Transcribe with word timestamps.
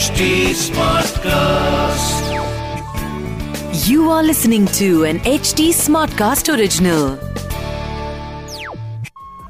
HD 0.00 0.26
Smartcast. 0.58 2.28
You 3.86 4.08
are 4.10 4.22
listening 4.22 4.66
to 4.78 5.04
an 5.04 5.18
HD 5.32 5.66
Smartcast 5.80 6.48
original. 6.54 7.02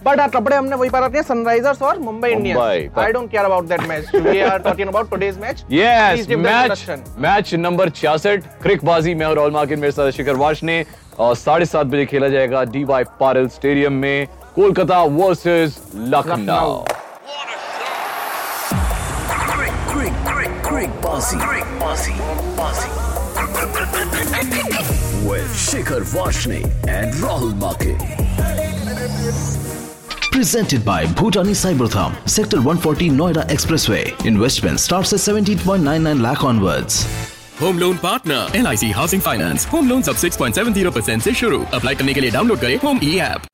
But 0.05 0.21
कपड़े 0.35 0.57
हमने 0.57 0.77
वही 0.77 0.91
पर 0.91 1.03
हैं 1.15 1.23
सनराइजर्स 1.23 1.83
और 1.83 1.99
Mumbai 2.09 2.31
Indians 2.31 2.99
I 2.99 3.13
don't 3.13 3.31
care 3.31 3.45
about 3.45 3.65
that 3.69 3.81
match 3.89 4.15
we 4.15 4.39
are 4.41 4.59
talking 4.69 4.89
about 4.89 5.11
today's 5.11 5.37
match 5.41 5.65
yes 5.73 6.29
match 6.47 6.87
match 7.27 7.55
number 7.67 7.91
छियासठ 7.99 8.45
क्रिकबाजी 8.63 9.15
में 9.15 9.27
और 9.27 9.39
all 9.39 9.51
market 9.59 9.79
मेरे 9.79 9.93
साथ 9.93 10.11
शिखर 10.19 10.37
वाश 10.45 10.63
ने 10.71 10.85
और 11.19 11.35
साढ़े 11.37 11.67
सात 11.75 11.87
बजे 11.87 12.07
खेला 12.13 12.29
जाएगा 12.37 12.65
डी 12.73 12.85
वाई 12.93 13.05
पारल 13.21 13.49
स्टेडियम 13.59 13.93
में 14.07 14.27
Kolkata 14.55 15.03
versus 15.19 15.79
Lucknow. 16.15 16.83
Crick, 21.11 21.65
bossy. 21.81 22.13
Bossy. 22.57 22.89
With 25.29 25.51
Shikhar 25.53 26.03
Vashne 26.03 26.63
and 26.89 27.13
Rahul 27.15 27.53
Make. 27.63 27.99
Presented 30.31 30.85
by 30.85 31.07
Bhutani 31.07 31.57
Cybertham, 31.63 32.15
Sector 32.29 32.59
140 32.59 33.11
Noida 33.11 33.45
Expressway. 33.49 34.25
Investment 34.25 34.79
starts 34.79 35.13
at 35.13 35.19
17.99 35.19 36.23
lakh 36.23 36.45
onwards. 36.45 37.05
Home 37.61 37.79
loan 37.79 37.97
partner 38.03 38.57
L 38.57 38.67
I 38.67 38.77
C 38.77 38.91
housing 38.99 39.23
finance 39.23 39.67
home 39.73 39.89
loan 39.89 40.03
सब 40.03 40.17
6.70 40.17 40.93
percent 40.95 41.19
ऐसी 41.19 41.33
शुरू 41.41 41.63
apply 41.75 41.95
करने 41.95 42.15
के 42.15 42.21
लिए 42.21 42.31
download 42.31 42.61
करें 42.61 42.77
home 42.85 43.01
ई 43.05 43.17
app 43.21 43.50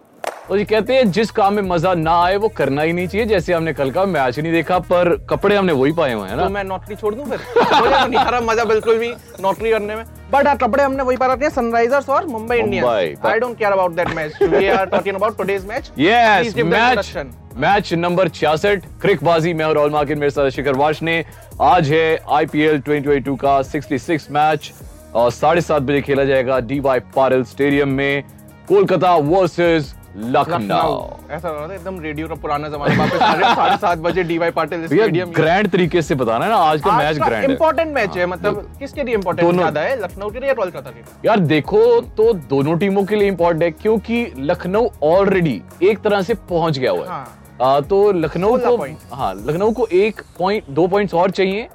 और 0.50 0.58
ये 0.58 0.64
कहते 0.64 0.94
हैं 0.94 1.10
जिस 1.12 1.30
काम 1.30 1.54
में 1.54 1.62
मज़ा 1.62 1.92
ना 1.94 2.12
आए 2.24 2.36
वो 2.36 2.48
करना 2.48 2.82
ही 2.82 2.92
नहीं 2.92 3.06
चाहिए। 3.08 3.26
जैसे 3.26 3.52
हमने 3.52 3.72
कल 3.74 3.90
का 3.90 4.04
मैच 4.06 4.36
ही 4.36 4.42
नहीं 4.42 4.52
देखा 4.52 4.78
पर 4.80 5.08
कपड़े 5.30 5.56
हमने 5.56 5.72
वही 5.72 5.92
पाए 5.92 6.12
हुए 6.12 6.28
हैं 6.28 6.36
ना? 6.36 6.44
तो 6.44 6.50
मैं 6.50 6.62
नौकरी 6.64 6.96
छोड़ 6.96 7.14
दूँ 7.14 7.24
फिर? 7.24 7.38
मुझे 7.56 7.90
तो 7.90 8.06
नहीं 8.06 8.18
आ 8.18 8.28
रहा 8.28 8.40
मज़ा 8.42 8.64
बिल्कुल 8.64 8.98
भी 8.98 9.08
नौकरी 9.42 9.70
करने 9.70 9.96
में। 9.96 10.04
बट 10.32 10.48
कपड़े 10.60 10.84
हमने 10.84 11.02
वही 11.02 11.16
पर 11.16 11.30
रखे 11.30 11.44
हैं 11.44 11.50
सनराइजर्स 11.52 12.08
और 12.08 12.26
Mumbai 12.26 12.56
Indians 12.56 13.24
I 13.26 13.38
don't 13.38 13.58
care 13.58 13.72
about 13.72 13.92
that 13.96 14.14
match 14.16 14.42
we 14.42 14.66
are 14.68 14.86
talking 14.86 15.16
about 15.16 15.36
today's 15.38 15.64
match 15.68 15.90
yes 15.98 16.56
match 16.56 17.16
match 17.56 17.92
number 17.94 18.28
छियासठ 18.28 18.86
क्रिकबाजी 19.02 19.52
में 19.54 19.64
और 19.64 19.78
ऑल 19.78 19.90
मार्केट 19.90 20.18
मेरे 20.18 20.30
साथ 20.30 20.50
शिखर 20.50 20.76
वाश 20.76 21.02
ने। 21.02 21.24
आज 21.62 21.90
है 21.90 22.18
आईपीएल 22.30 22.80
2022 22.88 23.36
का 23.40 23.60
66 23.64 24.30
मैच 24.30 24.72
और 25.14 25.30
साढ़े 25.32 25.60
सात 25.60 25.82
बजे 25.82 26.00
खेला 26.02 26.24
जाएगा 26.24 26.58
डी 26.60 26.80
वाई 26.80 27.00
पारल 27.14 27.44
स्टेडियम 27.44 27.88
में। 27.90 28.22
कोलकाता 28.68 29.14
वर्सेस 29.16 29.94
लखनऊ। 30.16 30.94
ऐसा 31.30 31.48
लग 31.48 31.56
रहा 31.56 31.68
था 31.68 31.74
एकदम 31.74 31.98
रेडियो 32.00 32.28
का 32.28 32.34
पुराना 32.36 32.68
जमाना 32.68 32.94
वापस 32.96 33.22
है 33.22 33.54
साढ़े 33.54 33.76
सात 33.76 33.98
बजे 33.98 34.22
डीवाई 34.24 34.50
पाटिल 34.52 34.86
स्टेडियम 34.86 35.30
ग्रैंड 35.32 35.68
तरीके 35.70 36.02
से 36.02 36.14
बताना 36.14 36.44
है 36.44 36.50
ना 36.50 36.56
आज 36.58 36.80
का 36.82 36.96
मैच 36.98 37.18
ग्रैंड 37.18 37.50
इंपॉर्टेंट 37.50 37.94
मैच 37.94 38.16
है। 38.16 38.26
मतलब 38.26 38.76
किसके 38.78 39.02
लिए 39.02 39.14
इंपॉर्टेंट 39.14 39.52
ज़्यादा 39.52 39.80
है 39.80 40.00
लखनऊ 40.02 40.30
के 40.30 40.40
लिए 40.40 40.48
या 40.48 40.54
कोलकाता 40.54 40.90
के 40.90 40.96
लिए? 40.96 41.14
यार 41.24 41.38
देखो 41.46 42.00
तो 42.16 42.32
दोनों 42.48 42.76
टीमों 42.78 43.04
के 43.04 43.16
लिए 43.16 43.28
इंपॉर्टेंट 43.28 43.62
है 43.62 43.70
क्योंकि 43.72 44.26
लखनऊ 44.38 44.88
ऑलरेडी 45.04 45.60
एक 45.82 46.02
तरह 46.04 46.22
से 46.22 46.34
पहुँच 46.50 46.78
गया 46.78 46.90
हुआ 46.90 47.04
है। 47.04 47.08
हाँ। 47.10 47.82
तो 47.82 48.10
लखनऊ 48.14 48.56
को 48.58 49.14
हाँ 49.14 49.34
लखनऊ 49.36 49.72
को 49.72 49.86
एक 49.94 50.20
पॉइंट 50.38 50.64
दो 50.70 50.86
पॉइंट्स 50.86 51.14
और 51.14 51.30
चाहिए 51.32 51.68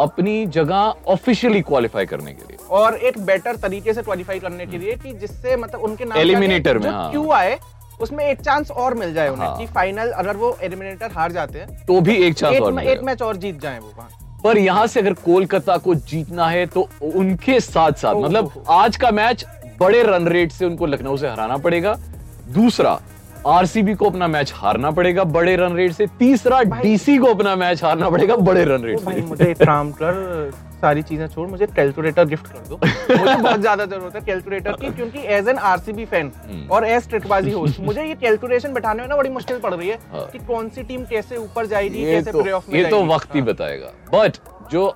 अपनी 0.00 0.46
जगह 0.48 0.94
ऑफिशियली 1.08 1.60
क्वालिफाई 1.62 2.06
करने 2.06 2.32
के 2.32 2.44
लिए। 2.44 2.56
और 2.70 2.94
एक 2.98 3.18
बेटर 3.26 3.56
तरीके 3.58 3.92
से 3.94 4.02
क्वालिफाई 4.02 4.38
करने 4.40 4.66
के 4.66 4.78
लिए 4.78 4.94
कि 4.96 5.12
जिससे 5.14 5.56
मतलब 5.56 5.80
उनके 5.80 6.04
नाम 6.04 6.18
Eliminator 6.18 6.74
में, 6.76 6.90
हाँ। 6.90 7.10
क्यों 7.10 7.32
आए 7.34 7.58
उसमें 8.00 8.24
एक 8.24 8.40
चांस 8.40 8.70
और 8.70 8.94
मिल 8.94 9.14
जाए 9.14 9.28
उन्हें 9.28 9.46
हाँ। 9.48 9.56
कि 9.58 9.66
फाइनल 9.66 10.10
अगर 10.10 10.36
वो 10.36 10.56
एलिमिनेटर 10.62 11.10
हार 11.10 11.32
जाते 11.32 11.58
हैं 11.58 11.84
तो 11.86 12.00
भी 12.00 12.16
एक 12.16 12.34
चांस 12.34 12.60
और 12.60 12.82
एक, 12.82 13.02
मैच 13.02 13.22
और 13.22 13.36
जीत 13.36 13.60
जाए 13.60 13.78
वो 13.78 13.92
वहाँ 13.96 14.40
पर 14.44 14.58
यहाँ 14.58 14.86
से 14.86 15.00
अगर 15.00 15.12
कोलकाता 15.14 15.76
को 15.76 15.94
जीतना 15.94 16.48
है 16.48 16.66
तो 16.66 16.88
उनके 17.02 17.60
साथ 17.60 17.92
साथ 17.92 18.14
मतलब 18.14 18.64
आज 18.70 18.96
का 18.96 19.10
मैच 19.10 19.44
बड़े 19.80 20.02
रन 20.02 20.28
रेट 20.28 20.52
से 20.52 20.64
उनको 20.64 20.86
लखनऊ 20.86 21.16
से 21.16 21.28
हराना 21.28 21.56
पड़ेगा। 21.56 21.96
दूसरा 22.48 22.98
आरसीबी 23.46 23.94
को 23.94 24.06
अपना 24.06 24.26
मैच 24.28 24.52
हारना 24.56 24.90
पड़ेगा 24.90 25.24
बड़े 25.30 25.54
रन 25.56 25.74
रेट 25.76 25.92
से 25.92 26.06
तीसरा 26.18 26.62
डीसी 26.62 27.16
को 27.18 27.26
अपना 27.26 27.54
मैच 27.56 27.82
हारना 27.84 28.08
पड़ेगा 28.10 28.36
बड़े 28.38 28.64
रन 28.64 28.82
रेट 28.82 28.98
से 29.00 29.20
मुझे 29.22 29.54
कर 29.60 30.50
सारी 30.76 31.02
चीज़ें 31.02 31.26
छोड़ 31.26 31.48
मुझे 31.48 31.66
कैलकुलेटर 31.66 32.24
गिफ्ट 32.24 32.46
कर 32.46 32.66
दो 32.68 32.76
मुझे 32.76 33.34
बहुत 33.34 33.60
ज़्यादा 33.60 33.84
ज़रूरत 33.84 34.14
है 34.14 34.20
कैलकुलेटर 34.22 34.72
की 34.72 34.90
क्योंकि 34.92 35.18
as 35.34 35.48
an 35.48 35.58
RCB 35.66 36.04
fan 36.06 36.30
hmm. 36.40 36.66
और 36.68 36.86
एज 36.86 37.08
ट्रिकबाजी 37.08 37.50
होस्ट 37.50 37.80
मुझे 37.82 38.04
ये 38.04 38.14
कैलकुलेशन 38.16 38.74
बैठाने 38.74 39.02
में 39.02 39.08
ना 39.08 39.16
बड़ी 39.16 39.30
मुश्किल 39.30 39.58
पड़ 39.58 39.72
रही 39.74 39.88
है 39.88 39.98
हाँ। 40.12 40.26
कि 40.32 40.38
कौन 40.46 40.68
सी 40.68 40.82
टीम 40.82 41.04
कैसे 41.04 41.36
ऊपर 41.36 41.66
जाएगी 41.66 42.04
कैसे 42.04 42.32
तो 42.32 42.42
प्ले 42.42 42.52
ऑफ़ 42.52 42.70
में 42.70 42.78
ये 42.78 42.90
तो 42.90 43.04
वक्त 43.06 43.34
ही 43.34 43.40
हाँ। 43.40 43.48
बताएगा 43.48 43.92
बट 44.12 44.36
जो 44.72 44.86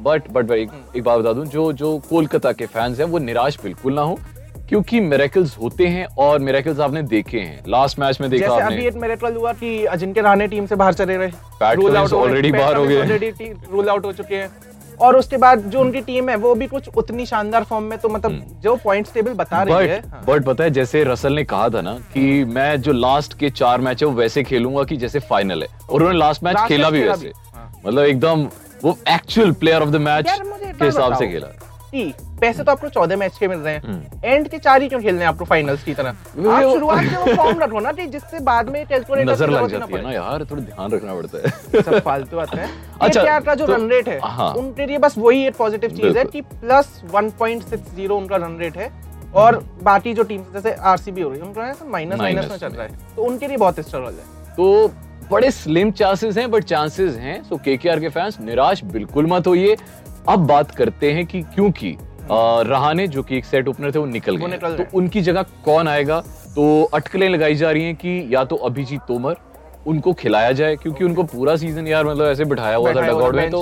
बट 0.00 0.30
बट 0.30 0.46
भाई 0.46 0.66
एक 0.96 1.02
बात 1.02 1.20
बता 1.20 1.32
दूँ 1.32 1.46
जो 1.48 1.72
जो 1.74 1.98
कोलकाता 2.08 2.52
के 2.52 2.66
फैंस 2.68 3.00
हैं 3.00 3.06
वो 3.06 3.18
निराश 3.20 3.58
बिल्कुल 3.62 3.94
ना 3.94 4.02
हो 4.02 4.18
क्योंकि 4.72 5.00
मेरेकल्स 5.00 5.56
होते 5.58 5.86
हैं 5.86 6.04
और 6.18 6.38
मेरेकल्स 6.38 6.78
आपने 6.80 7.02
देखे 7.02 7.38
हैं। 7.38 7.64
लास्ट 7.68 7.98
मैच 7.98 8.20
में 8.20 8.28
देखा 8.30 8.46
जैसे 8.46 8.62
आपने। 8.62 8.76
अभी 8.76 8.86
एक 8.86 8.94
मेरेकल 8.94 9.34
हुआ 9.34 9.52
कि 9.52 9.84
अजिंक्य 9.84 10.20
रहाणे 10.20 10.46
टीम 10.48 10.66
से 10.66 10.74
बाहर 10.74 10.94
चले 10.94 11.16
रहे 11.16 11.30
Pat 11.62 11.78
Cummins 11.78 12.12
already 12.12 12.52
बाहर 12.52 12.76
हो 12.76 12.84
गए। 12.84 13.00
ऑलरेडी 13.00 13.52
रूल 13.72 13.88
आउट 13.88 14.04
हो 14.04 14.12
चुके 14.12 14.34
हैं। 14.34 14.48
और 15.00 15.16
उसके 15.16 15.36
बाद 15.36 15.58
जो 15.58 15.80
उनकी 15.80 16.00
टीम 16.00 16.28
है 16.28 16.36
वो 16.36 16.54
भी 16.54 16.66
कुछ 16.66 16.88
उतनी 16.96 17.26
शानदार 17.26 17.64
फॉर्म 17.64 17.84
में 17.84 17.98
तो 17.98 18.08
मतलब 18.08 18.60
जो 18.62 18.74
पॉइंट्स 18.76 19.14
टेबल 19.14 19.32
बता 19.32 19.62
रही 19.62 19.88
है 19.88 20.00
बट 20.00 20.12
हाँ। 20.12 20.24
बट 20.28 20.44
पता 20.44 20.64
है 20.64 20.70
जैसे 20.70 21.04
रसल 21.04 21.32
ने 21.32 21.44
कहा 21.44 21.68
था 21.68 21.80
ना 21.80 21.94
कि 22.14 22.44
मैं 22.44 22.80
जो 22.80 22.92
लास्ट 22.92 23.38
के 23.38 23.50
चार 23.50 23.80
मैच 23.80 24.02
है 24.02 24.08
वो 24.08 24.14
वैसे 24.14 24.42
खेलूँगा 24.42 24.84
कि 24.84 24.96
जैसे 24.96 25.18
फाइनल 25.18 25.62
है। 25.62 25.68
और 25.90 25.94
उन्होंने 25.94 26.18
लास्ट 26.18 26.44
मैच 26.44 26.56
खेला 26.68 26.90
भी 26.90 27.08
वैसे। 27.08 27.32
हाँ। 27.54 27.70
मतलब 27.86 28.04
एकदम 28.04 28.48
वो 28.84 28.98
actual 29.08 29.52
player 29.52 29.82
of 29.82 29.90
the 29.90 29.96
match 29.96 30.26
के 30.30 30.84
हिसाब 30.84 31.14
से 31.14 31.26
खेला। 31.26 31.56
पैसे 32.42 32.62
तो 32.62 32.72
आपको 32.72 32.88
चौदह 32.88 33.16
मैच 33.16 33.36
के 33.38 33.48
मिल 33.48 33.58
रहे 33.58 33.74
हैं। 33.74 34.20
एंड 34.24 34.48
के 34.48 34.58
चार 34.58 34.82
ही 34.82 34.88
क्यों 34.88 35.00
खेलने 35.00 35.20
हैं 35.20 35.28
आपको 35.28 35.44
फाइनल्स 35.44 35.84
की 35.84 35.94
तरह? 35.94 36.10
हम्म। 36.10 36.50
आप 36.50 36.62
शुरुआत 36.62 37.04
से 37.04 37.16
वो 37.16 37.34
फॉर्म 37.36 37.58
रखो 37.58 37.80
ना 37.80 37.92
कि 37.92 38.06
जिससे 38.06 38.40
बाद 38.40 38.68
में 38.68 38.86
कैलकुलेटर 38.86 39.30
नज़र 39.32 39.50
लग 39.50 39.68
जाती 39.68 39.94
है 39.94 40.02
ना 40.02 40.12
यार 40.12 40.44
थोड़ा 40.44 40.62
ध्यान 40.62 40.90
रखना 40.92 41.14
पड़ता 41.14 41.38
है। 41.38 41.82
सब 41.82 41.98
फालतू 41.98 42.38
आता 42.38 42.60
है। 42.62 42.68
अच्छा, 43.02 43.40
का 43.40 43.54
जो 43.54 43.66
तो- 43.66 43.76
रन 43.76 43.88
रेट 43.88 44.08
है 44.08 44.18
हाँ। 44.22 44.52
उनके 44.54 44.86
लिए 44.86 44.98
बस 44.98 45.14
वही 45.18 45.46
एक 45.46 45.56
पॉजिटिव 45.56 45.90
चीज़ 45.90 46.18
है 46.18 46.24
कि 46.24 46.40
प्लस 46.40 47.02
1.60 47.14 48.10
उनका 48.10 48.36
रन 48.36 48.56
रेट 48.58 48.76
है 48.76 48.90
और 49.34 49.64
बाकी 49.82 50.14
जो 50.14 50.22
टीम 50.22 50.42
जैसे 50.52 50.72
आरसीबी 50.72 51.20
हो 51.20 51.30
रही 51.30 51.40
है 51.40 51.46
उनका 51.46 51.74
माइनस 51.84 52.18
माइनस 52.18 52.50
में 52.50 52.56
चल 52.58 52.68
रहा 52.68 52.82
है। 52.82 52.98
तो 53.16 53.22
उनके 53.22 53.48
लिए 53.48 53.56
बहुत 53.56 53.80
स्ट्रगल 53.80 54.04
है। 54.04 54.54
तो 54.56 54.90
बड़े 55.30 55.50
स्लिम 55.50 55.90
चांसेस 55.90 56.36
हैं 56.38 56.50
बट 56.50 56.64
चांसेस 56.64 57.16
हैं। 57.16 57.42
सो 57.44 57.56
केकेआर 57.56 58.00
के 58.00 58.08
फैंस 58.08 58.40
निराश 58.40 58.84
बिल्कुल 58.84 59.26
मत 59.26 59.46
होइए। 59.46 59.76
अब 60.28 60.46
बात 60.46 60.70
करते 60.70 61.12
हैं 61.12 61.26
कि 61.26 61.42
क्योंकि 61.42 61.96
रहाने 62.30 63.06
जो 63.08 63.22
कि 63.22 63.36
एक 63.36 63.44
सेट 63.44 63.68
ओपनर 63.68 63.94
थे 63.94 63.98
वो 63.98 64.06
निकल 64.06 64.36
गए 64.36 64.46
हैं। 64.46 64.76
तो 64.76 64.84
उनकी 64.98 65.20
जगह 65.20 65.42
कौन 65.64 65.88
आएगा 65.88 66.20
तो 66.54 66.82
अटकलें 66.84 67.28
लगाई 67.28 67.54
जा 67.54 67.70
रही 67.70 67.84
हैं 67.84 67.94
कि 67.94 68.28
या 68.30 68.44
तो 68.44 68.56
अभिजीत 68.56 69.00
तोमर 69.08 69.36
उनको 69.86 70.12
खिलाया 70.12 70.52
जाए 70.52 70.76
क्योंकि 70.76 71.04
उनको 71.04 71.22
पूरा 71.22 71.56
सीज़न 71.56 71.86
यार 71.86 72.06
मतलब 72.06 72.26
ऐसे 72.26 72.44
बिठाया 72.44 72.76
हुआ 72.76 72.92
था 72.94 73.00
डगआउट 73.00 73.34
में 73.34 73.50
तो। 73.50 73.60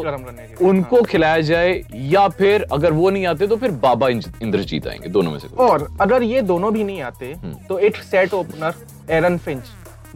उनको 0.69 1.03
खिलाया 1.03 1.41
जाए 1.41 1.83
या 1.95 2.27
फिर 2.29 2.67
अगर 2.73 2.93
वो 2.93 3.11
नहीं 3.11 3.27
आते 3.27 3.47
तो 3.47 3.57
फिर 3.57 3.71
बाबा 3.71 4.09
इंद्रजीत 4.09 4.87
आएँगे 4.87 5.09
दोनों 5.09 5.31
में 5.31 5.39
से 5.39 5.49
और 5.57 5.89
अगर 6.01 6.23
ये 6.23 6.43
दोनों 6.43 6.73
भी 6.73 6.85
नहीं 6.85 7.01
आते 7.03 7.33
हम्म। 7.33 7.55
तो 7.69 7.79
एक 7.79 7.97
सेट 7.97 8.35
ओपनर 8.35 8.75
एरन 9.11 9.39
फिंच 9.39 9.63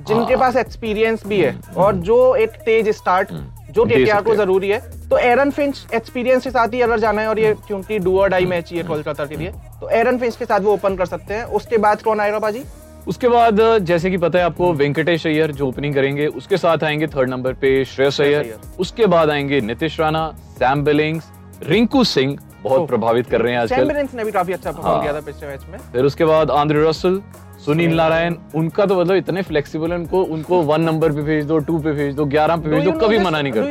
जिनके 0.00 0.34
हाँ। 0.34 0.40
पास 0.40 0.56
एक्सपीरियंस 0.56 1.26
भी 1.26 1.40
है 1.40 1.58
और 1.76 1.94
जो 1.94 2.34
एक 2.36 2.50
तेज 2.50 2.88
स्टार्ट 2.88 3.32
जो 3.74 3.84
केकेआर 3.84 4.22
को 4.22 4.34
ज़रूरी 4.34 4.68
है। 4.68 4.78
तो 5.10 5.18
एरन 5.18 5.50
फिंच 5.50 5.86
एक्सपीरियंस 5.94 6.44
के 6.44 6.50
साथ 6.50 6.74
ही 6.74 6.80
अगर 6.80 6.98
जाना 6.98 7.22
है 7.22 7.28
और 7.28 7.38
ये 7.38 7.54
क्योंकि 7.66 7.98
डू 7.98 8.18
और 8.20 8.28
डाई 8.28 8.46
मैच 8.46 8.70
ही 8.70 8.78
है 8.78 8.84
कोलकाता 8.84 9.24
के 9.24 9.36
लिए 9.36 9.50
तो 9.80 9.88
एरन 9.90 10.18
फिंच 10.18 10.36
के 10.36 10.44
साथ 10.44 10.60
वो 10.60 10.72
ओपन 10.72 10.96
कर 10.96 11.06
सकते 11.06 11.34
हैं। 11.34 11.44
उसके 11.52 11.78
बाद 11.78 12.02
कौन 12.02 12.20
आएगा 12.20 12.38
बाजी? 12.38 12.62
उसके 13.08 13.28
बाद 13.28 13.60
जैसे 13.82 14.10
कि 14.10 14.16
पता 14.18 14.38
है 14.38 14.44
आपको 14.44 14.72
वेंकटेश 14.72 15.26
अय्यर 15.26 15.52
जो 15.52 15.66
ओपनिंग 15.68 15.94
करेंगे 15.94 16.26
उसके 16.28 16.56
साथ 16.56 16.84
आएँगे 16.84 17.06
थर्ड 17.06 17.30
नंबर 17.30 17.52
पे 17.54 17.84
श्रेयस 17.84 18.20
अय्यर। 18.20 18.54
उसके 18.80 19.06
बाद 19.06 19.30
आएँगे 19.30 19.60
नीतीश 19.60 20.00
राणा 20.00 20.26
सैम 20.58 20.84
बिलिंग्स 20.84 21.30
रिंकू 21.62 22.04
सिंह 22.04 22.36
बहुत 22.62 22.88
प्रभावित 22.88 23.26
कर 23.26 23.42
रहे 23.42 23.52
हैं 23.52 23.60
आजकल। 23.60 23.76
चैम्बरलेंस 23.76 24.14
ने 24.14 24.24
भी 24.24 24.32
काफ़ी 24.32 24.52
अच्छा 24.52 24.70
परफॉर्म 24.70 24.88
हाँ। 24.88 25.02
किया 25.02 25.12
था 25.14 25.20
पिछले 25.22 25.48
मैच 25.48 25.64
में। 25.70 25.78
फिर 25.92 26.04
उसके 26.04 26.24
बाद 26.24 26.50
आंद्रे 26.50 26.88
रसल 26.88 27.20
सुनील 27.64 27.94
नारायण 27.96 28.34
उनका 28.54 28.84
तो 28.86 29.00
मतलब 29.00 29.16
इतने 29.16 29.42
फ्लेक्सिबल 29.42 29.92
है 29.92 29.98
उनको 29.98 30.22
उनको 30.34 30.60
वन 30.62 30.80
नंबर 30.80 31.12
पे 31.12 31.22
भेज 31.22 31.44
दो 31.46 31.58
टू 31.68 31.78
पे 31.78 31.92
भेज 31.92 32.14
दो 32.14 32.24
ग्यारह 32.34 32.56
पे 32.56 32.68
भेज 32.70 32.84
दो 32.84 32.92
कभी 33.00 33.18
मना 33.18 33.40
नहीं 33.40 33.52
करता। 33.52 33.66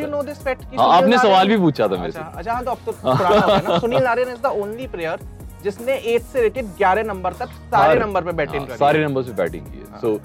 हाँ, 0.80 0.88
आपने 0.98 1.18
सवाल 1.18 1.48
भी 1.48 1.58
पूछा 1.58 1.88
था 1.88 1.98
मेरे 2.02 2.12
से। 2.12 2.20
अच्छा 2.20 2.38
अच्छा 2.38 2.54
हाँ, 2.54 2.64
तो 2.64 2.72
अब 2.72 2.78
तो 2.86 2.92
पुराना 2.92 3.40
हो 3.40 3.48
गया 3.48 3.62
ना। 3.70 3.78
Sunil 3.86 4.04
Narine 4.04 4.30
is 4.30 4.42
the 4.44 4.46
only 4.62 4.88
player 4.88 5.20
जिसने 5.64 5.98
8 6.14 6.22
से 6.32 6.42
रेटेड 6.42 6.66
11 6.80 7.06
नंबर 7.08 7.34
तक 7.34 7.50
सारे 7.74 8.00
नंबर 8.00 8.24
पे 8.24 8.32
बैटिंग 8.32 8.68
हाँ, 8.70 8.78
सारे 8.78 9.04
नंबर 9.06 9.22
पे 9.22 9.34
बैटिंग 9.34 9.66
की 9.66 9.78
है। 9.78 10.00
सो 10.02 10.20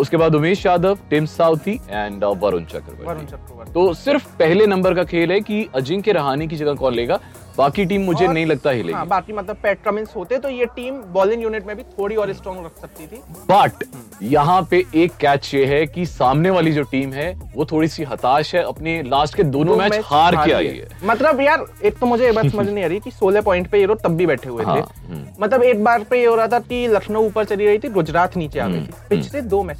उसके 0.00 0.16
बाद 0.16 0.34
Umesh 0.34 0.64
Yadav 0.66 0.98
Tim 1.10 1.26
Southee 1.26 1.80
and 1.90 2.24
Varun 2.24 2.40
Varun 2.40 2.64
Chakravarthy. 2.64 3.72
तो 3.72 3.92
सिर्फ़ 3.96 4.26
पहले 4.38 4.66
नंबर 4.66 4.94
का 4.94 5.04
खेल 5.04 5.32
है 5.32 5.40
कि 5.40 5.68
अजिंक्य 5.74 6.12
रहाणे 6.12 6.46
की 6.46 6.56
जगह 6.56 6.74
कौन 6.74 6.94
लेगा? 6.94 7.18
बाकी 7.58 7.84
टीम 7.84 8.02
मुझे 8.02 8.24
और- 8.24 8.34
नहीं 8.34 8.46
लगता 8.46 8.70
हिलेगी। 8.70 8.92
हाँ 8.92 9.06
बाकी 9.06 9.32
मतलब 9.32 9.56
पैट 9.62 9.82
कमिंस 9.82 10.12
होते 10.16 10.38
तो 10.38 10.48
ये 10.48 10.66
टीम 10.66 10.94
बॉलिंग 11.12 11.42
यूनिट 11.42 11.66
में 11.66 11.76
भी 11.76 11.82
थोड़ी 11.98 12.16
और 12.16 12.32
स्ट्रॉन्ग 12.32 12.64
रख 12.64 12.80
सकती 12.80 13.06
थी। 13.06 13.20
बट 13.50 13.84
यहाँ 14.22 14.60
पे 14.70 14.84
एक 14.94 15.16
कैच 15.20 15.50
ये 15.54 15.64
है 15.66 15.86
कि 15.86 16.06
सामने 16.06 16.50
वाली 16.50 16.72
जो 16.72 16.82
टीम 16.82 17.12
है 17.12 17.32
वो 17.54 17.64
थोड़ी 17.64 17.88
सी 17.88 18.04
हताश 18.04 18.54
है 18.54 18.62
अपने 18.62 19.02
लास्ट 19.02 19.34
के 19.34 19.42
दोनों 19.42 19.76
मैच 19.76 19.90
मैच 19.90 20.04
हार 20.06 20.36
के 20.36 20.52
आई 20.52 20.66
है। 20.66 20.88
मतलब 21.04 21.40
यार 21.40 21.64
एक 21.84 21.98
तो 21.98 22.06
मुझे 22.06 22.24
ये 22.24 22.32
बात 22.32 22.46
समझ 22.46 22.68
नहीं 22.68 22.84
आ 22.84 22.86
रही 22.86 23.00
कि 23.00 23.10
16 23.10 23.40
पॉइंट 23.40 23.68
पे 23.68 23.80
ये 23.80 23.86
लोग 23.86 24.00
तब 24.00 24.16
भी 24.16 24.26
बैठे 24.26 24.48
हुए 24.48 24.64
थे। 24.64 24.68
हाँ, 24.68 24.88
हम्म। 25.08 25.26
मतलब 25.44 25.62
एक 25.62 25.84
बार 25.84 26.04
पे 26.10 26.20
ये 26.20 26.26
हो 26.26 26.34
रहा 26.34 26.46
था 26.46 26.58
कि 26.60 26.86
लखनऊ 26.88 27.26
ऊपर 27.26 27.44
चली 27.44 27.66
रही 27.66 27.78
थी 27.78 27.88
गुजरात 27.88 28.36
नीचे 28.36 28.58
आ 28.60 28.64
हम्म, 28.64 28.74
गई 28.74 28.86
थी। 28.86 29.16
पिछले 29.16 29.40
दो 29.42 29.62
मैच 29.62 29.78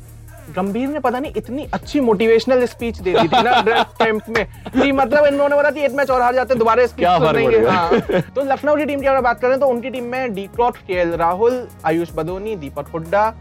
गंभीर 0.57 0.89
ने 0.89 1.01
पता 1.01 1.19
नहीं 1.19 1.33
इतनी 1.37 1.67
अच्छी 1.75 2.01
मोटिवेशनल 2.01 2.65
स्पीच 2.67 2.99
दे 2.99 3.13
दी 3.13 3.29
थी 3.29 3.43
ना 3.43 3.61
ड्रेस 3.65 3.87
कैंप 3.99 4.29
में। 4.29 4.45
कि 4.73 4.91
मतलब 4.93 5.27
इन्होंने 5.27 5.57
बोला 5.57 5.71
कि 5.71 5.85
एक 5.85 5.93
मैच 5.93 6.11
और 6.11 6.23
हार 6.23 6.35
जाते 6.35 6.55
हैं 6.55 6.59
दोबारा 6.59 6.87
स्पीच 6.87 7.07
फ़र्क 7.07 7.37
सुनेंगे। 7.37 7.69
हाँ? 7.69 8.21
तो 8.21 8.45
लखनऊ 8.45 8.77
की 8.77 8.85
टीम 8.85 9.01
की 9.01 9.07
अगर 9.07 9.21
बात 9.21 9.41
करें 9.41 9.59
तो 9.61 9.67
उनकी 9.67 9.91
टीम 9.91 10.05
में 10.05 10.35
डी 10.35 10.47
क्रॉट 10.47 10.77
के 10.77 11.05
राहुल 11.17 11.67
आयुष 11.87 12.13
बदोनी 12.15 12.57
दीपक 12.57 12.89
हुड्डा 12.89 13.33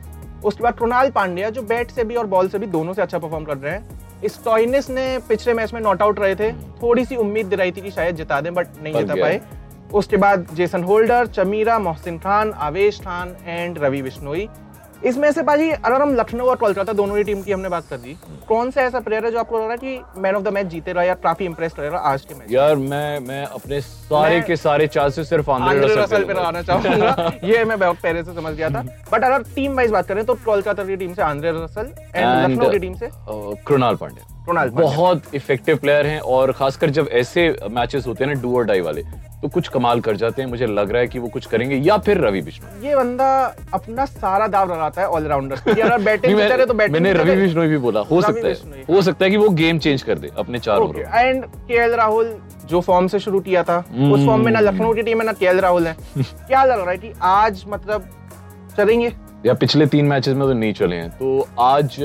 उसके 0.45 0.63
बाद 0.63 0.73
कृणाल 0.73 1.09
पांड्या 1.11 1.49
जो 1.49 1.61
बैट 1.61 1.91
से 1.91 2.03
भी 2.03 2.15
और 2.15 2.27
बॉल 2.27 2.49
से 2.49 2.59
भी 2.59 2.67
दोनों 2.67 2.93
से 2.93 3.01
अच्छा 3.01 3.17
परफॉर्म 3.17 3.45
कर 3.45 3.57
रहे 3.57 3.71
हैं। 3.73 4.27
स्टॉइनिस 4.27 4.89
ने 4.89 5.17
पिछले 5.29 5.53
मैच 5.53 5.73
में 5.73 5.81
नॉट 5.81 6.01
आउट 6.01 6.19
रहे 6.19 6.35
थे। 6.35 6.51
थोड़ी 6.81 7.05
सी 7.05 7.15
उम्मीद 7.15 7.45
दिलाई 7.45 7.71
थी 7.71 7.81
कि 7.81 7.91
शायद 7.91 8.15
जिता 8.15 8.39
दें 8.41 8.53
बट 8.53 8.67
नहीं 8.83 8.93
जिता 8.93 9.15
पाए। 9.15 9.41
उसके 9.93 10.17
बाद 10.17 10.47
Jason 10.53 10.83
Holder 10.83 11.27
Chameera 11.27 11.77
Mohsin 11.79 12.17
Khan 12.19 12.51
Avesh 12.57 12.99
Khan 12.99 13.35
and 13.45 13.77
Ravi 13.77 14.01
Bishnoi 14.01 14.47
इसमें 15.05 15.31
से 15.31 15.43
पाजी 15.43 15.69
अगर 15.69 16.01
हम 16.01 16.13
लखनऊ 16.15 16.45
और 16.45 16.55
कोलकाता 16.55 16.93
दोनों 16.93 17.17
ही 17.17 17.23
टीम 17.23 17.41
की 17.41 17.51
हमने 17.51 17.69
बात 17.69 17.85
कर 17.89 17.97
दी 17.97 18.15
कौन 18.47 18.71
सा 18.71 18.81
ऐसा 18.81 18.99
प्लेयर 18.99 19.25
है 19.25 19.31
जो 19.31 19.39
आपको 19.39 19.57
लग 19.57 19.63
रहा 19.63 19.71
है 19.71 19.77
कि 19.77 20.21
मैन 20.21 20.35
ऑफ़ 20.35 20.43
द 20.43 20.47
मैच 20.47 20.65
जीते 20.65 20.93
रहा 20.93 21.03
या 21.03 21.13
काफ़ी 21.23 21.45
इंप्रेस 21.45 21.73
करेगा 21.73 21.97
आज 21.97 22.21
के 22.21 22.35
मैच 22.35 22.51
यार 22.51 22.75
मैं 22.75 23.19
मैं 23.19 23.43
अपने 23.45 23.79
सारे 23.81 24.35
मैं- 24.35 24.47
के 24.47 24.55
सारे 24.55 24.87
चांसेस 24.87 25.29
सिर्फ़ 25.29 25.51
आंद्रे 25.51 25.95
रसल 25.95 26.23
पे 26.23 26.33
लगाना 26.33 26.61
चाहूँगा। 26.61 27.31
ये 27.43 27.63
मैं 27.65 27.79
बहुत 27.79 27.97
पहले 28.03 28.23
से 28.23 28.33
समझ 28.35 28.53
गया 28.55 28.69
था। 28.69 28.81
बट 29.13 29.23
अगर 29.23 29.43
टीम 29.55 29.75
वाइज 29.75 29.91
बात 29.91 30.07
करें 30.07 30.25
तो 30.25 30.33
कोलकाता 30.45 30.83
की 30.83 30.95
टीम 30.95 31.13
से 31.13 31.21
आंद्रे 31.21 31.51
रसल 31.51 31.91
एंड 32.15 32.51
लखनऊ 32.51 32.69
की 32.71 32.79
टीम 32.79 32.93
से? 32.95 33.09
कृणाल 33.67 33.95
पांड्या 33.95 34.38
पांड्या। 34.47 34.81
बहुत 34.81 35.35
इफ़ेक्टिव 35.35 35.77
प्लेयर 35.77 36.05
हैं 36.07 36.19
और 36.35 36.51
खासकर 36.51 36.89
जब 36.89 37.07
ऐसे 37.13 37.49
मैचेस 37.71 38.07
होते 38.07 38.23
हैं 38.23 38.33
ना 38.33 38.41
डू 38.41 38.55
और 38.57 38.63
डाई 38.65 38.81
वाले 38.81 39.03
तो 39.41 39.47
कुछ 39.47 39.67
कमाल 39.67 39.99
कर 40.01 40.15
जाते 40.17 40.41
हैं। 40.41 40.49
मुझे 40.49 40.65
लग 40.67 40.91
रहा 40.91 41.01
है 41.01 41.07
कि 41.07 41.19
वो 41.19 41.27
कुछ 41.27 41.45
करेंगे 41.45 41.75
या 41.75 41.97
फिर 41.97 42.17
रवि 42.17 42.41
बिश्नोई 42.41 42.87
ये 42.87 42.95
बंदा 42.95 43.27
अपना 43.73 44.05
सारा 44.05 44.47
दाव 44.47 44.71
लगाता 44.71 45.01
है 45.01 45.07
ऑलराउंडर 45.07 45.59
बैटिंग 45.99 46.35
मैं, 46.37 46.65
तो 46.67 46.73
बैटिंग 46.73 46.93
मैंने 46.93 47.13
रवि 47.13 47.35
बिश्नोई 47.35 47.67
भी 47.67 47.77
बोला। 47.77 47.99
हो 48.01 48.21
सकता 48.21 48.47
है। 48.47 48.83
हो। 48.89 49.01
सकता 49.01 49.25
है 49.25 49.31
कि 49.31 49.37
वो 49.37 49.49
गेम 49.61 49.79
चेंज 49.79 50.01
कर 50.01 50.19
दे 50.19 50.31
अपने 50.37 50.59
चार 50.59 50.79
ओवर। 50.79 50.99
एंड 51.15 51.45
केएल 51.45 51.93
राहुल 51.95 52.35
जो 52.65 52.81
फॉर्म 52.81 53.07
से 53.07 53.19
शुरू 53.19 53.39
किया 53.39 53.63
था 53.63 53.83
हम्म। 53.91 54.11
उस 54.13 54.25
फॉर्म 54.25 54.45
में 54.45 54.51
ना 54.51 54.59
लखनऊ 54.59 54.93
की 54.93 55.01
टीम 55.01 55.19
है 55.21 55.25
ना 55.25 55.33
केएल 55.33 55.59
राहुल 55.59 55.87
है। 55.87 55.95
क्या 56.23 56.63
लग 56.63 56.79
रहा 56.79 56.91
है 56.91 56.97
कि 56.97 57.13
आज 57.21 57.63
मतलब 57.67 58.09
चलेंगे? 58.77 59.11
या 59.45 59.53
पिछले 59.53 59.85
तीन 59.85 60.05
मैचेस 60.05 60.33
में 60.33 60.47
तो 60.47 60.53
नहीं 60.53 60.73
चले 60.73 60.95
हैं। 60.95 61.09
तो 61.09 61.47
आज 61.59 61.95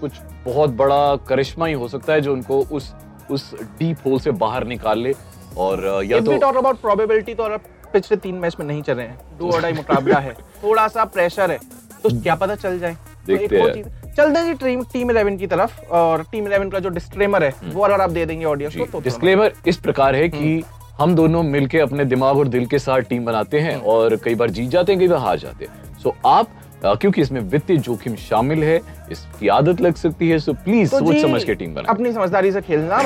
कुछ 0.00 0.12
बहुत 0.44 0.70
बड़ा 0.70 1.16
करिश्मा 1.16 1.66
ही 1.66 1.72
हो 1.72 1.88
सकता 1.88 2.12
है 2.12 2.20
जो 2.20 2.32
उनको 2.32 2.60
उस 2.72 2.94
उस 3.30 3.54
डीप 3.54 3.96
होल 4.06 4.18
से 4.20 4.30
बाहर 4.30 4.66
निकाल 4.66 4.98
ले। 4.98 5.14
और 5.58 6.04
या 6.04 6.20
तो 6.20 6.38
टॉक 6.38 6.56
अबाउट 6.56 6.80
प्रोबेबिलिटी 6.80 7.34
तो 7.34 7.56
पिछले 7.92 8.16
तीन 8.16 8.34
मैच 8.34 8.56
में 8.60 8.66
नहीं 8.66 8.82
चले 8.82 9.02
हैं। 9.02 9.38
और 9.40 9.62
डाई 9.62 9.72
मुकाबला 9.72 10.18
है। 10.18 10.32
थोड़ा 10.64 10.86
सा 10.88 11.04
प्रेशर 11.04 11.50
है। 11.50 11.58
तो 12.02 12.22
क्या 12.22 12.34
पता 12.34 12.54
चल 12.54 12.78
जाए। 12.78 12.94
तो 13.26 13.36
देखते 13.36 13.60
वो 13.60 13.66
हैं। 13.66 14.14
चलते 14.14 14.40
हैं 14.40 14.46
जी 14.46 14.54
टीम 14.54 14.82
टीम 14.82 15.12
11 15.12 15.38
की 15.38 15.46
तरफ़। 15.46 15.80
और 15.90 16.22
टीम 16.22 16.44
11 16.44 16.70
का 16.72 16.78
जो 16.78 16.88
डिस्क्लेमर 16.88 17.44
है 17.44 17.54
वो 17.64 17.82
अगर 17.82 18.00
आप 18.00 18.10
दे 18.10 18.26
देंगे 18.26 18.44
ऑडियंस 18.44 18.76
को 18.76 18.84
तो 18.84 19.00
डिस्क्लेमर 19.00 19.52
इस 19.66 19.76
प्रकार 19.76 20.14
है 20.14 20.28
हम्म। 20.28 20.38
कि 20.38 20.64
हम 20.98 21.14
दोनों 21.14 21.42
मिलके 21.42 21.78
अपने 21.78 22.04
दिमाग 22.04 22.38
और 22.38 22.48
दिल 22.48 22.66
के 22.66 22.78
साथ 22.78 23.00
टीम 23.00 23.24
बनाते 23.24 23.60
हैं 23.60 23.74
हम्म। 23.74 23.84
और 23.84 24.16
कई 24.16 24.34
बार 24.34 24.50
जीत 24.50 24.70
जाते 24.70 24.92
हैं 24.92 25.00
कई 25.00 25.08
बार 25.08 25.18
हार 25.18 25.38
जाते 25.38 25.64
हैं। 25.64 25.98
सो 25.98 26.14
आप 26.26 26.48
क्योंकि 26.84 27.20
इसमें 27.20 27.40
वित्तीय 27.40 27.76
जोखिम 27.78 28.14
शामिल 28.18 28.62
है 28.64 28.76
इसकी 29.10 29.48
आदत 29.48 29.80
लग 29.80 29.94
सकती 29.96 30.28
है 30.28 30.38
सो 30.38 30.52
प्लीज़ 30.64 30.90
तो 30.90 30.98
सोच 30.98 31.20
समझ 31.22 31.42
के 31.44 31.54
टीम 31.54 31.74
बनाए 31.74 31.94
अपनी 31.94 32.12
समझदारी 32.12 32.52
से 32.52 32.60
खेलना। 32.60 32.98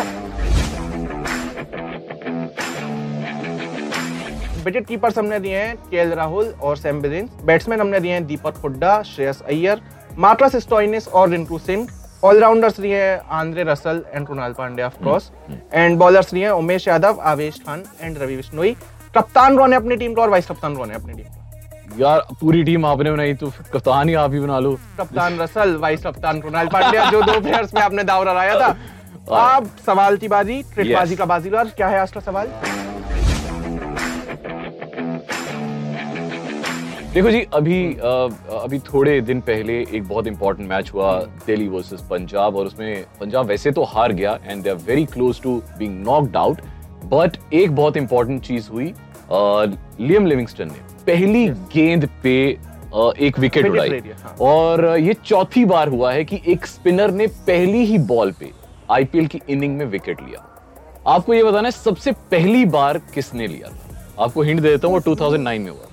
विकेट 4.64 4.86
कीपर्स 4.86 5.18
हमने 5.18 5.38
दिए 5.40 5.56
हैं 5.56 5.76
केएल 5.90 6.12
राहुल 6.14 6.46
और 6.62 6.76
सैम 6.76 7.00
बिलिन 7.02 7.28
बैट्समैन 7.44 7.80
हमने 7.80 8.00
दिए 8.00 8.12
हैं 8.12 8.26
दीपक 8.26 8.56
हुड्डा 8.62 9.00
श्रेयस 9.04 9.42
अय्यर 9.42 9.80
मार्कस 10.18 10.56
स्टोइनिस 10.62 11.08
और 11.08 11.28
रिंकू 11.30 11.58
सिंह। 11.58 11.86
ऑलराउंडर्स 12.24 12.78
लिए 12.80 13.02
हैं 13.02 13.18
Andre 13.38 13.64
Russell 13.64 14.02
and 14.14 14.26
Krunal 14.26 14.52
Pandya 14.52 14.82
of 14.82 15.02
course 15.04 15.30
and 15.72 15.98
bowlers 15.98 16.32
लिए 16.32 16.44
हैं 16.44 16.50
उमेश 16.52 16.88
यादव 16.88 17.20
आवेश 17.24 17.60
खान 17.66 17.84
एंड 18.00 18.18
रवि 18.18 18.36
बिश्नोई 18.36 18.76
कप्तान 19.16 19.58
है 19.62 19.76
अपनी 19.76 19.96
टीम 19.96 20.14
को 20.14 20.22
और 20.22 20.30
वाइस 20.30 20.46
कप्तान 20.46 20.76
है 20.80 20.94
अपनी 20.94 21.12
टीम 21.12 21.24
का। 21.24 21.45
यार 21.98 22.20
पूरी 22.40 22.62
टीम 22.64 22.84
आपने 22.86 23.10
बनाई 23.12 23.34
तो 23.34 23.50
कप्तान 23.72 24.08
ही 24.08 24.14
आप 24.22 24.32
ही 24.32 24.40
बना 24.40 24.58
लो। 24.60 24.72
कप्तान 24.98 25.38
रसल 25.40 25.76
वाइस 25.80 26.02
कप्तान 26.02 26.40
कृणाल 26.40 26.66
पांड्या 26.72 27.04
जो 27.10 27.20
दो 27.22 27.40
प्लेयर्स 27.40 27.74
में 27.74 27.80
आपने 27.82 28.02
दाव 28.04 28.24
लगाया 28.28 28.60
था। 28.60 28.68
अब 29.52 29.68
सवाल 29.86 30.16
की 30.16 30.28
बाजी 30.28 30.62
ट्रिकबाजी 30.74 31.10
Yes. 31.10 31.18
का 31.18 31.24
बाजीगर 31.24 31.68
क्या 31.76 31.88
है 31.88 32.00
आज 32.00 32.10
का 32.12 32.20
सवाल? 32.20 32.46
देखो 37.14 37.30
जी 37.30 37.40
अभी 37.54 37.78
अभी 37.94 38.78
थोड़े 38.92 39.20
दिन 39.20 39.40
पहले 39.40 39.78
एक 39.80 40.08
बहुत 40.08 40.26
इंपॉर्टेंट 40.26 40.68
मैच 40.68 40.90
हुआ 40.94 41.12
दिल्ली 41.46 41.68
वर्सेस 41.68 42.00
पंजाब 42.10 42.56
और 42.56 42.66
उसमें 42.66 43.04
पंजाब 43.20 43.46
वैसे 43.46 43.70
तो 43.70 43.84
हार 43.94 44.12
गया 44.12 44.38
and 44.46 44.62
they 44.62 44.70
are 44.70 44.76
very 44.86 45.04
close 45.14 45.40
to 45.42 45.54
being 45.78 46.02
knocked 46.06 46.36
out 46.36 46.60
but 47.14 47.36
एक 47.54 47.74
बहुत 47.76 47.96
इंपॉर्टेंट 47.96 48.42
चीज़ 48.42 48.68
हुई 48.70 48.92
लियम 49.32 50.26
लिविंगस्टन 50.26 50.68
ने। 50.68 50.95
पहली 51.06 51.46
गेंद 51.74 52.08
पे 52.22 52.36
एक 53.18 53.38
विकेट 53.38 53.66
उड़ाई। 53.66 54.00
हाँ। 54.22 54.34
और 54.40 54.84
ये 54.98 55.14
चौथी 55.24 55.64
बार 55.64 55.88
हुआ 55.88 56.12
है 56.12 56.24
कि 56.24 56.40
एक 56.46 56.66
स्पिनर 56.66 57.10
ने 57.10 57.26
पहली 57.46 57.84
ही 57.84 57.98
बॉल 58.10 58.32
पे 58.40 58.50
आईपीएल 58.90 59.26
की 59.26 59.40
इनिंग 59.48 59.76
में 59.78 59.84
विकेट 59.86 60.20
लिया। 60.20 60.44
आपको 61.06 61.34
ये 61.34 61.42
बताना 61.42 61.68
है 61.68 61.72
सबसे 61.72 62.12
पहली 62.30 62.64
बार 62.66 62.98
किसने 63.14 63.46
लिया? 63.46 63.68
था 63.68 64.24
आपको 64.24 64.42
हिंट 64.42 64.60
दे 64.60 64.68
देता 64.68 64.86
हूँ 64.86 64.94
वो 64.94 65.00
2009 65.04 65.58
में 65.58 65.70
हुआ। 65.70 65.84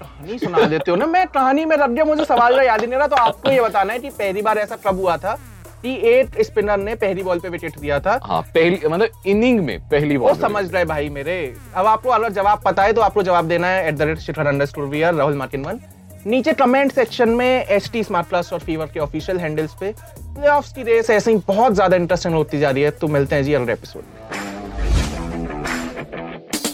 कहानी 0.00 0.38
सुना 0.38 0.66
देते 0.66 0.90
हो 0.90 0.96
ना 0.96 1.06
मैं 1.06 1.26
कहानी 1.26 1.64
में 1.64 1.76
रख 1.76 1.90
गया 1.90 2.04
मुझे 2.04 2.24
सवाल 2.24 2.60
याद 2.62 2.80
ही 2.80 2.86
नहीं 2.86 2.98
रहा 2.98 3.06
तो 3.06 3.16
आपको 3.16 3.50
ये 3.50 3.60
बताना 3.60 3.92
है 3.92 3.98
कि 3.98 4.10
पहली 4.10 4.42
बार 4.42 4.58
ऐसा 4.58 4.76
कब 4.86 5.00
हुआ 5.00 5.16
था? 5.16 5.38
कि 5.82 5.94
एक 6.10 6.40
स्पिनर 6.42 6.78
ने 6.78 6.94
पहली 6.96 7.22
बॉल 7.22 7.38
पे 7.38 7.48
विकेट 7.48 7.78
दिया 7.78 7.98
था। 8.00 8.18
हाँ 8.24 8.40
पहली 8.54 8.80
मतलब 8.86 9.22
इनिंग 9.26 9.60
में 9.60 9.78
पहली 9.80 10.16
वो 10.16 10.26
बॉल 10.26 10.40
समझ 10.40 10.64
रहे 10.74 10.84
भाई 10.84 11.08
मेरे। 11.10 11.36
अब 11.74 11.86
आपको 11.86 12.08
अगर 12.10 12.32
जवाब 12.32 12.62
पता 12.64 12.82
है 12.82 12.92
तो 12.92 13.00
आपको 13.00 13.22
जवाब 13.22 13.48
देना 13.48 13.68
है 13.68 13.86
एट 13.88 13.94
द 13.94 14.02
रेट 14.02 14.18
शिखर 14.20 14.80
वीआर 14.80 15.14
राहुल 15.14 15.36
मार्किन 15.36 15.64
वन 15.64 15.80
नीचे 16.26 16.52
कमेंट 16.52 16.92
सेक्शन 16.92 17.28
में 17.30 17.64
एस 17.64 17.90
टी 17.92 18.02
स्मार्ट 18.04 18.28
प्लस 18.28 18.52
और 18.52 18.60
फीवर 18.60 18.86
के 18.86 19.00
ऑफिशियल 19.00 19.38
हैंडल्स 19.38 19.74
पे। 19.80 19.92
प्ले 19.92 20.60
की 20.74 20.82
रेस 20.84 21.10
ऐसे 21.10 21.32
ही 21.32 21.42
बहुत 21.48 21.74
ज़्यादा 21.74 21.96
इंटरेस्टिंग 21.96 22.34
होती 22.34 22.58
जा 22.58 22.70
रही 22.70 22.82
है 22.82 22.90
तो 22.90 23.08
मिलते 23.08 23.36
हैं 23.36 23.44
जी 23.44 23.54
अगले 23.54 23.72
एपिसोड 23.72 24.02
में। 24.04 24.37